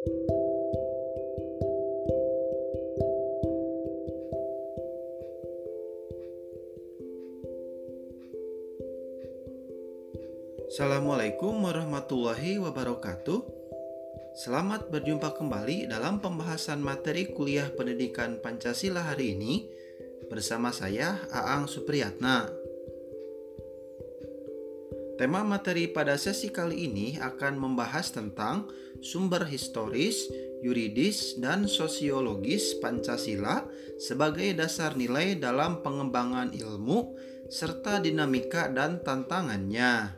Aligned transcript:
Assalamualaikum 0.00 0.16
warahmatullahi 11.60 12.56
wabarakatuh. 12.64 13.44
Selamat 14.40 14.88
berjumpa 14.88 15.36
kembali 15.36 15.92
dalam 15.92 16.24
pembahasan 16.24 16.80
materi 16.80 17.36
kuliah 17.36 17.68
pendidikan 17.68 18.40
Pancasila 18.40 19.04
hari 19.04 19.36
ini 19.36 19.68
bersama 20.32 20.72
saya 20.72 21.28
Aang 21.28 21.68
Supriyatna. 21.68 22.59
Tema 25.20 25.44
materi 25.44 25.84
pada 25.84 26.16
sesi 26.16 26.48
kali 26.48 26.88
ini 26.88 27.20
akan 27.20 27.60
membahas 27.60 28.08
tentang 28.08 28.64
sumber 29.04 29.44
historis, 29.44 30.16
yuridis, 30.64 31.36
dan 31.36 31.68
sosiologis 31.68 32.80
Pancasila 32.80 33.68
sebagai 34.00 34.56
dasar 34.56 34.96
nilai 34.96 35.36
dalam 35.36 35.84
pengembangan 35.84 36.56
ilmu 36.56 37.12
serta 37.52 38.00
dinamika 38.00 38.72
dan 38.72 39.04
tantangannya. 39.04 40.16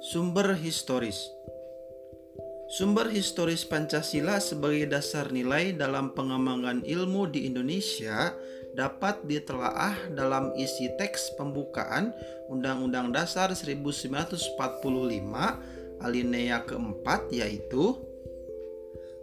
Sumber 0.00 0.56
historis 0.56 1.28
Sumber 2.72 3.12
historis 3.12 3.68
Pancasila 3.68 4.40
sebagai 4.40 4.88
dasar 4.88 5.28
nilai 5.28 5.76
dalam 5.76 6.16
pengembangan 6.16 6.86
ilmu 6.88 7.28
di 7.28 7.50
Indonesia 7.50 8.32
dapat 8.74 9.26
ditelaah 9.26 10.14
dalam 10.14 10.54
isi 10.54 10.90
teks 10.96 11.34
pembukaan 11.34 12.14
Undang-Undang 12.50 13.14
Dasar 13.14 13.50
1945 13.50 14.58
alinea 16.00 16.64
keempat 16.64 17.28
yaitu 17.34 18.10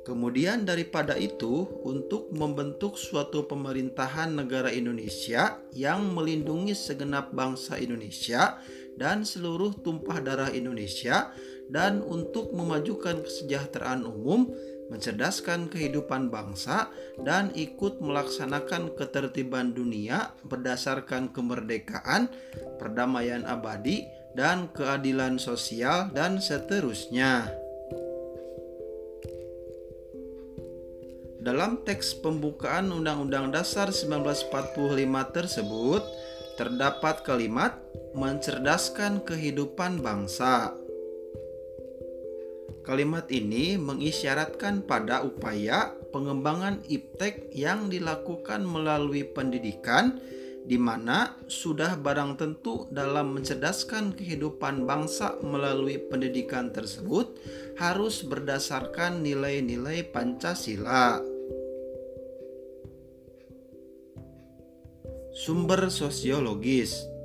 Kemudian 0.07 0.63
daripada 0.63 1.19
itu, 1.19 1.67
untuk 1.83 2.31
membentuk 2.31 2.95
suatu 2.95 3.43
pemerintahan 3.43 4.31
negara 4.31 4.71
Indonesia 4.71 5.59
yang 5.75 6.15
melindungi 6.15 6.71
segenap 6.71 7.35
bangsa 7.35 7.75
Indonesia 7.75 8.55
dan 8.95 9.27
seluruh 9.27 9.75
tumpah 9.83 10.23
darah 10.23 10.47
Indonesia 10.55 11.35
dan 11.67 11.99
untuk 11.99 12.55
memajukan 12.55 13.19
kesejahteraan 13.19 14.07
umum, 14.07 14.47
mencerdaskan 14.87 15.67
kehidupan 15.67 16.31
bangsa 16.31 16.87
dan 17.21 17.51
ikut 17.55 17.99
melaksanakan 17.99 18.95
ketertiban 18.95 19.75
dunia 19.75 20.31
berdasarkan 20.47 21.31
kemerdekaan, 21.35 22.31
perdamaian 22.79 23.43
abadi, 23.43 24.07
dan 24.37 24.69
keadilan 24.71 25.41
sosial 25.41 26.13
dan 26.13 26.37
seterusnya. 26.37 27.49
Dalam 31.47 31.79
teks 31.87 32.11
pembukaan 32.19 32.91
Undang-Undang 32.91 33.55
Dasar 33.55 33.87
1945 33.87 34.51
tersebut 35.31 36.03
terdapat 36.59 37.23
kalimat 37.23 37.79
mencerdaskan 38.17 39.23
kehidupan 39.23 40.03
bangsa. 40.03 40.75
Kalimat 42.87 43.27
ini 43.35 43.75
mengisyaratkan 43.75 44.87
pada 44.87 45.19
upaya 45.19 45.91
pengembangan 46.15 46.79
iptek 46.87 47.51
yang 47.51 47.91
dilakukan 47.91 48.63
melalui 48.63 49.27
pendidikan 49.27 50.15
di 50.63 50.79
mana 50.79 51.35
sudah 51.51 51.99
barang 51.99 52.39
tentu 52.39 52.87
dalam 52.87 53.35
mencerdaskan 53.35 54.15
kehidupan 54.15 54.87
bangsa 54.87 55.35
melalui 55.43 55.99
pendidikan 55.99 56.71
tersebut 56.71 57.35
harus 57.75 58.23
berdasarkan 58.23 59.19
nilai-nilai 59.19 60.07
Pancasila. 60.07 61.19
Sumber 65.35 65.91
sosiologis 65.91 67.16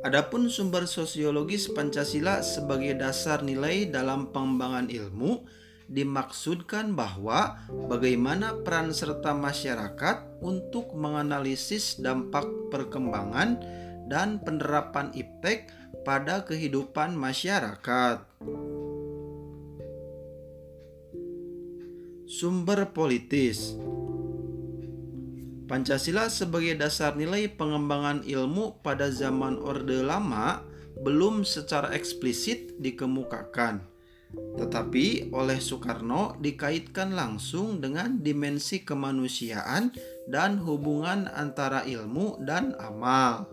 Adapun 0.00 0.48
sumber 0.48 0.88
sosiologis 0.88 1.68
Pancasila 1.68 2.40
sebagai 2.40 2.96
dasar 2.96 3.44
nilai 3.44 3.84
dalam 3.84 4.32
pengembangan 4.32 4.88
ilmu 4.88 5.44
dimaksudkan 5.92 6.96
bahwa 6.96 7.60
bagaimana 7.68 8.56
peran 8.64 8.96
serta 8.96 9.36
masyarakat 9.36 10.40
untuk 10.40 10.96
menganalisis 10.96 12.00
dampak 12.00 12.48
perkembangan 12.72 13.60
dan 14.08 14.40
penerapan 14.40 15.12
iptek 15.12 15.68
pada 16.00 16.48
kehidupan 16.48 17.12
masyarakat. 17.12 18.24
Sumber 22.24 22.88
politis 22.96 23.76
Pancasila 25.70 26.26
sebagai 26.26 26.74
dasar 26.74 27.14
nilai 27.14 27.46
pengembangan 27.46 28.26
ilmu 28.26 28.82
pada 28.82 29.06
zaman 29.06 29.54
Orde 29.62 30.02
Lama 30.02 30.66
belum 30.98 31.46
secara 31.46 31.94
eksplisit 31.94 32.74
dikemukakan, 32.82 33.78
tetapi 34.58 35.30
oleh 35.30 35.62
Soekarno 35.62 36.34
dikaitkan 36.42 37.14
langsung 37.14 37.78
dengan 37.78 38.18
dimensi 38.18 38.82
kemanusiaan 38.82 39.94
dan 40.26 40.58
hubungan 40.58 41.30
antara 41.30 41.86
ilmu 41.86 42.42
dan 42.42 42.74
amal. 42.82 43.46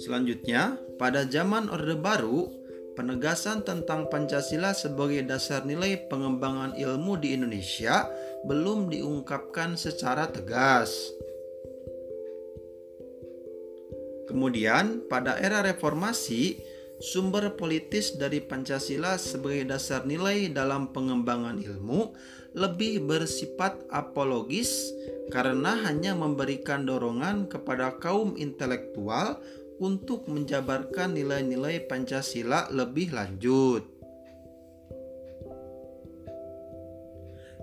Selanjutnya, 0.00 0.80
pada 0.96 1.28
zaman 1.28 1.68
Orde 1.68 2.00
Baru, 2.00 2.64
penegasan 2.96 3.62
tentang 3.62 4.08
Pancasila 4.08 4.72
sebagai 4.72 5.20
dasar 5.28 5.68
nilai 5.68 6.08
pengembangan 6.08 6.74
ilmu 6.74 7.20
di 7.20 7.36
Indonesia 7.36 8.08
belum 8.48 8.88
diungkapkan 8.88 9.76
secara 9.76 10.32
tegas. 10.32 11.12
Kemudian, 14.26 15.06
pada 15.06 15.38
era 15.38 15.62
reformasi, 15.62 16.58
sumber 16.98 17.54
politis 17.54 18.16
dari 18.16 18.40
Pancasila 18.40 19.20
sebagai 19.20 19.68
dasar 19.68 20.08
nilai 20.08 20.50
dalam 20.50 20.90
pengembangan 20.90 21.60
ilmu 21.60 22.16
lebih 22.56 23.04
bersifat 23.04 23.76
apologis 23.92 24.90
karena 25.28 25.76
hanya 25.84 26.16
memberikan 26.16 26.88
dorongan 26.88 27.52
kepada 27.52 28.00
kaum 28.00 28.32
intelektual 28.40 29.36
untuk 29.78 30.28
menjabarkan 30.28 31.12
nilai-nilai 31.14 31.84
Pancasila 31.84 32.68
lebih 32.72 33.12
lanjut. 33.12 33.84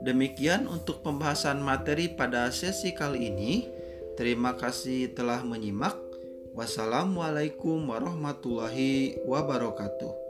Demikian 0.03 0.67
untuk 0.67 0.99
pembahasan 0.99 1.63
materi 1.63 2.11
pada 2.11 2.51
sesi 2.51 2.91
kali 2.91 3.31
ini. 3.31 3.71
Terima 4.19 4.53
kasih 4.59 5.15
telah 5.15 5.41
menyimak. 5.47 5.95
Wassalamualaikum 6.53 7.87
warahmatullahi 7.89 9.23
wabarakatuh. 9.25 10.22